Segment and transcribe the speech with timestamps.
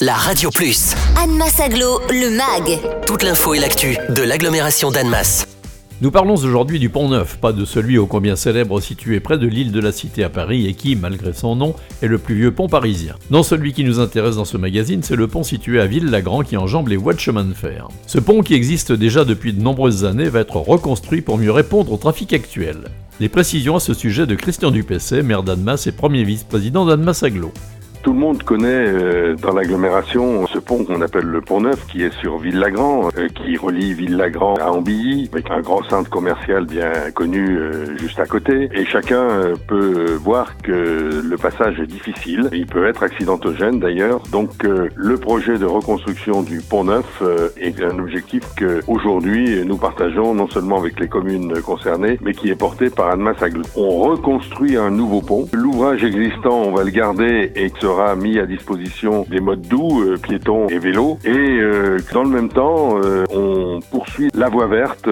[0.00, 0.94] la Radio Plus.
[1.22, 2.80] Annemasse Aglo, le MAG.
[3.06, 5.46] Toute l'info et l'actu de l'agglomération d'Annemasse.
[6.00, 9.46] Nous parlons aujourd'hui du Pont Neuf, pas de celui ô combien célèbre situé près de
[9.46, 12.50] l'île de la Cité à Paris et qui, malgré son nom, est le plus vieux
[12.50, 13.16] pont parisien.
[13.30, 16.56] Non, celui qui nous intéresse dans ce magazine, c'est le pont situé à Ville-Lagrand qui
[16.56, 17.88] enjambe les voies de chemin de fer.
[18.06, 21.92] Ce pont qui existe déjà depuis de nombreuses années va être reconstruit pour mieux répondre
[21.92, 22.84] au trafic actuel.
[23.20, 27.52] Les précisions à ce sujet de Christian Dupessé, maire d'Annemasse et premier vice-président d'Annemasse Aglo.
[28.02, 32.02] Tout le monde connaît euh, dans l'agglomération ce pont qu'on appelle le Pont Neuf, qui
[32.02, 36.92] est sur Ville-Lagrand, euh, qui relie Ville-Lagrand à Ambilly, avec un grand centre commercial bien
[37.14, 38.68] connu euh, juste à côté.
[38.74, 39.28] Et chacun
[39.66, 42.48] peut voir que le passage est difficile.
[42.52, 44.22] Il peut être accidentogène d'ailleurs.
[44.32, 47.22] Donc le projet de reconstruction du Pont Neuf
[47.56, 52.50] est un objectif que aujourd'hui nous partageons non seulement avec les communes concernées, mais qui
[52.50, 53.62] est porté par Annemasse Aglo.
[53.76, 55.48] On reconstruit un nouveau pont.
[55.52, 60.02] L'ouvrage existant, on va le garder et se sera mis à disposition des modes doux,
[60.02, 60.16] euh,
[60.68, 61.18] et vélos.
[61.24, 65.08] Et euh, dans le même temps, euh, on poursuit la voie verte,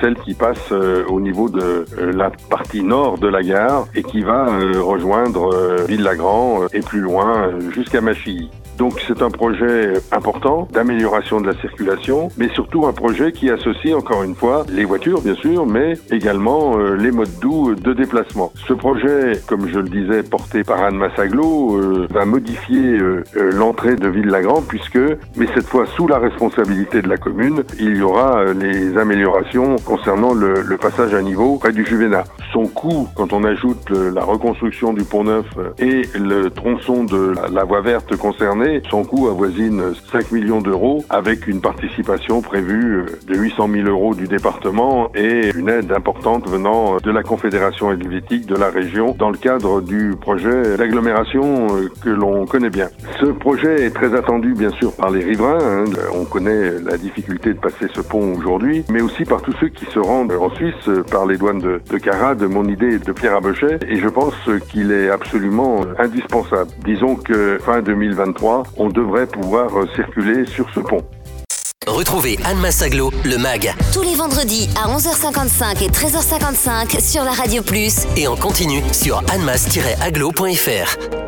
[0.00, 4.46] celle qui passe au niveau de la partie nord de la gare et qui va
[4.80, 8.50] rejoindre Ville-Lagrand et plus loin jusqu'à Machilly.
[8.80, 13.94] Donc c'est un projet important d'amélioration de la circulation, mais surtout un projet qui associe
[13.94, 18.50] encore une fois les voitures bien sûr, mais également euh, les modes doux de déplacement.
[18.66, 23.22] Ce projet, comme je le disais, porté par Anne Massaglo, euh, va modifier euh,
[23.52, 24.98] l'entrée de Ville-Lagrand puisque,
[25.36, 30.32] mais cette fois sous la responsabilité de la commune, il y aura les améliorations concernant
[30.32, 32.24] le, passage à niveau près du Juvénat.
[32.54, 35.44] Son coût, quand on ajoute la reconstruction du pont neuf
[35.78, 39.82] et le tronçon de la voie verte concernée, son coût avoisine
[40.12, 45.68] 5 millions d'euros avec une participation prévue de 800 000 euros du département et une
[45.68, 50.76] aide importante venant de la Confédération helvétique de la région dans le cadre du projet
[50.76, 51.66] d'agglomération
[52.02, 52.88] que l'on connaît bien.
[53.20, 55.58] Ce projet est très attendu bien sûr par les riverains.
[55.60, 55.84] Hein.
[56.14, 59.86] On connaît la difficulté de passer ce pont aujourd'hui, mais aussi par tous ceux qui
[59.86, 61.80] se rendent en Suisse par les douanes de,
[62.34, 63.78] de mon idée de Pierre Abochet.
[63.88, 64.34] Et je pense
[64.70, 66.70] qu'il est absolument indispensable.
[66.84, 71.02] Disons que fin 2023, on devrait pouvoir euh, circuler sur ce pont.
[71.86, 73.74] Retrouvez Anne Massaglo, le MAG.
[73.92, 78.06] Tous les vendredis à 11h55 et 13h55 sur la Radio Plus.
[78.16, 81.19] Et en continu sur annemass-aglo.fr.